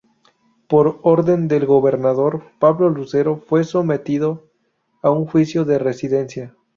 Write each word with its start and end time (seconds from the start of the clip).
Por 0.67 0.97
orden 1.03 1.47
del 1.47 1.67
gobernador 1.67 2.41
Pablo 2.57 2.89
Lucero 2.89 3.37
fue 3.45 3.63
sometido 3.63 4.47
a 5.03 5.11
un 5.11 5.27
juicio 5.27 5.63
de 5.63 5.77
residencia. 5.77 6.55